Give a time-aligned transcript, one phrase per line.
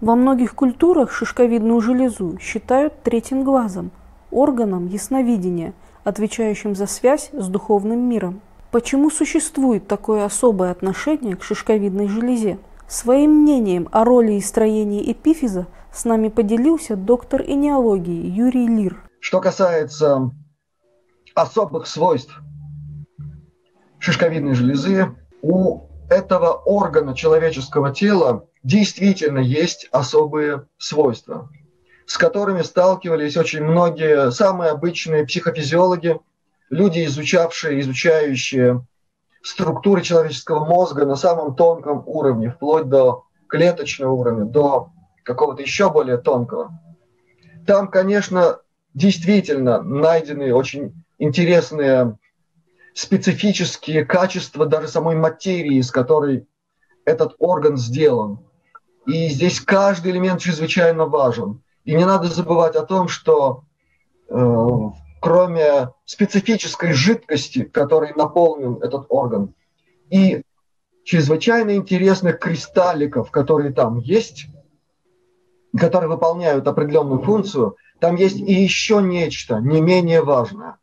[0.00, 3.90] Во многих культурах шишковидную железу считают третьим глазом,
[4.30, 5.72] органом ясновидения,
[6.04, 8.40] отвечающим за связь с духовным миром.
[8.70, 12.58] Почему существует такое особое отношение к шишковидной железе?
[12.86, 19.02] Своим мнением о роли и строении эпифиза с нами поделился доктор энеологии Юрий Лир.
[19.18, 20.30] Что касается
[21.34, 22.40] особых свойств
[23.98, 31.48] шишковидной железы, у этого органа человеческого тела действительно есть особые свойства,
[32.06, 36.18] с которыми сталкивались очень многие самые обычные психофизиологи,
[36.70, 38.84] люди, изучавшие, изучающие
[39.42, 44.90] структуры человеческого мозга на самом тонком уровне, вплоть до клеточного уровня, до
[45.24, 46.78] какого-то еще более тонкого.
[47.66, 48.58] Там, конечно,
[48.94, 52.18] действительно найдены очень интересные
[52.94, 56.48] специфические качества даже самой материи, из которой
[57.04, 58.40] этот орган сделан.
[59.08, 61.62] И здесь каждый элемент чрезвычайно важен.
[61.84, 63.62] И не надо забывать о том, что
[64.28, 64.66] э,
[65.22, 69.54] кроме специфической жидкости, которой наполнен этот орган,
[70.10, 70.42] и
[71.04, 74.48] чрезвычайно интересных кристалликов, которые там есть,
[75.74, 80.76] которые выполняют определенную функцию, там есть и еще нечто не менее важное.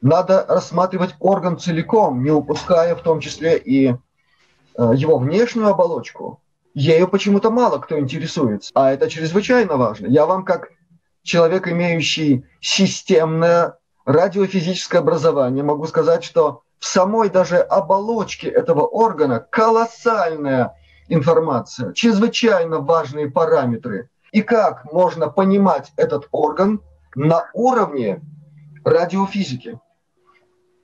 [0.00, 3.94] Надо рассматривать орган целиком, не упуская в том числе и э,
[4.96, 6.40] его внешнюю оболочку.
[6.74, 10.06] Ею почему-то мало кто интересуется, а это чрезвычайно важно.
[10.06, 10.68] Я вам как
[11.22, 20.74] человек, имеющий системное радиофизическое образование, могу сказать, что в самой даже оболочке этого органа колоссальная
[21.08, 24.08] информация, чрезвычайно важные параметры.
[24.32, 26.80] И как можно понимать этот орган
[27.16, 28.22] на уровне
[28.84, 29.80] радиофизики,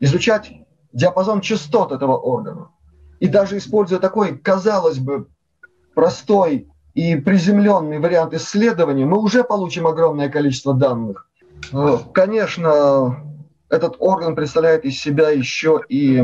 [0.01, 0.53] изучать
[0.93, 2.71] диапазон частот этого органа.
[3.21, 5.29] И даже используя такой, казалось бы,
[5.97, 11.27] простой и приземленный вариант исследования, мы уже получим огромное количество данных.
[11.73, 13.17] Э, конечно,
[13.71, 16.23] этот орган представляет из себя еще и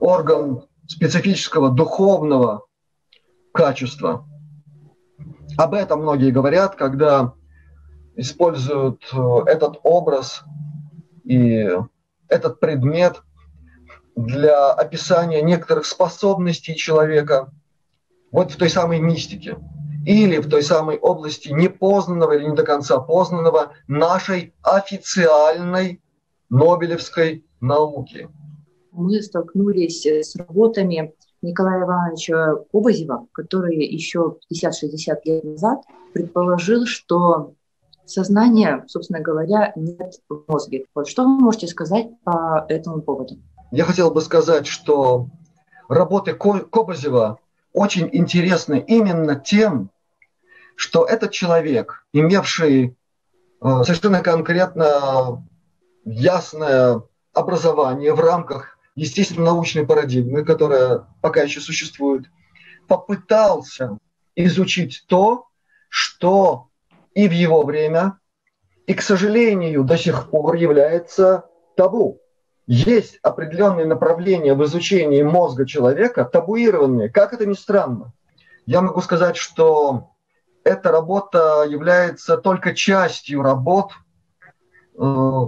[0.00, 2.64] орган специфического духовного
[3.52, 4.26] качества.
[5.58, 7.34] Об этом многие говорят, когда
[8.16, 10.42] используют э, этот образ
[11.24, 11.68] и
[12.28, 13.22] этот предмет
[14.16, 17.50] для описания некоторых способностей человека
[18.34, 19.58] вот в той самой мистике
[20.04, 26.02] или в той самой области непознанного или не до конца познанного нашей официальной
[26.50, 28.28] Нобелевской науки.
[28.90, 37.54] Мы столкнулись с работами Николая Ивановича Кобазева, который еще 50-60 лет назад предположил, что
[38.04, 40.86] сознания, собственно говоря, нет в мозге.
[40.92, 43.36] Вот что вы можете сказать по этому поводу?
[43.70, 45.28] Я хотел бы сказать, что
[45.88, 47.38] работы Кобазева
[47.74, 49.90] очень интересны именно тем,
[50.76, 52.96] что этот человек, имевший
[53.60, 55.44] э, совершенно конкретно
[56.04, 57.02] ясное
[57.34, 62.26] образование в рамках естественно-научной парадигмы, которая пока еще существует,
[62.86, 63.98] попытался
[64.36, 65.48] изучить то,
[65.88, 66.68] что
[67.14, 68.18] и в его время,
[68.86, 71.44] и, к сожалению, до сих пор является
[71.76, 72.20] табу.
[72.66, 78.12] Есть определенные направления в изучении мозга человека, табуированные, как это ни странно.
[78.64, 80.10] Я могу сказать, что
[80.64, 83.92] эта работа является только частью работ,
[84.98, 85.42] э,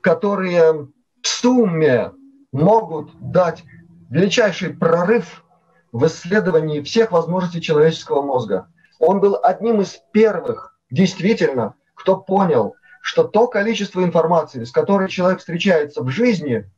[0.00, 0.88] которые
[1.22, 2.12] в сумме
[2.50, 3.62] могут дать
[4.08, 5.44] величайший прорыв
[5.92, 8.68] в исследовании всех возможностей человеческого мозга.
[8.98, 15.40] Он был одним из первых действительно, кто понял, что то количество информации, с которой человек
[15.40, 16.70] встречается в жизни,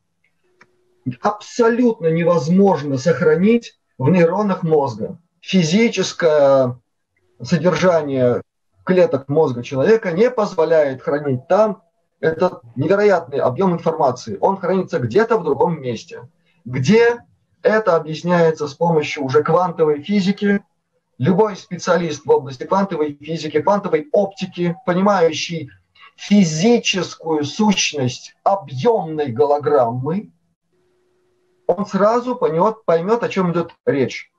[1.21, 5.19] абсолютно невозможно сохранить в нейронах мозга.
[5.39, 6.79] Физическое
[7.41, 8.41] содержание
[8.83, 11.83] клеток мозга человека не позволяет хранить там
[12.19, 14.39] этот невероятный объем информации.
[14.41, 16.27] Он хранится где-то в другом месте,
[16.65, 17.19] где
[17.61, 20.63] это объясняется с помощью уже квантовой физики,
[21.19, 25.69] любой специалист в области квантовой физики, квантовой оптики, понимающий
[26.15, 30.31] физическую сущность объемной голограммы,
[31.67, 34.31] он сразу поймет, поймет, о чем идет речь.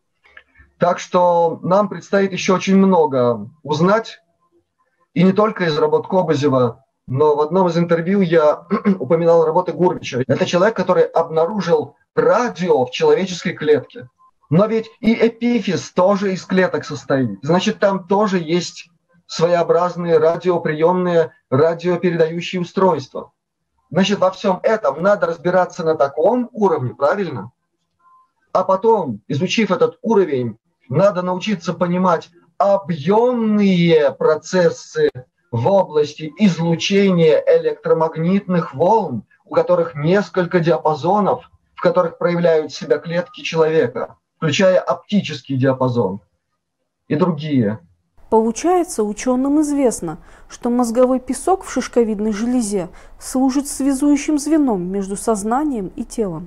[0.78, 4.20] Так что нам предстоит еще очень много узнать,
[5.14, 8.66] и не только из работ Кобазева, но в одном из интервью я
[8.98, 10.22] упоминал работы Гурвича.
[10.26, 14.08] Это человек, который обнаружил радио в человеческой клетке.
[14.50, 17.38] Но ведь и эпифиз тоже из клеток состоит.
[17.42, 18.90] Значит, там тоже есть
[19.26, 23.32] своеобразные радиоприемные, радиопередающие устройства.
[23.90, 27.52] Значит, во всем этом надо разбираться на таком уровне, правильно?
[28.52, 30.58] А потом, изучив этот уровень,
[30.88, 35.10] надо научиться понимать объемные процессы
[35.50, 44.16] в области излучения электромагнитных волн, у которых несколько диапазонов, в которых проявляют себя клетки человека,
[44.36, 46.20] включая оптический диапазон
[47.08, 47.78] и другие.
[48.28, 50.18] Получается, ученым известно,
[50.48, 52.88] что мозговой песок в шишковидной железе
[53.20, 56.44] служит связующим звеном между сознанием и телом.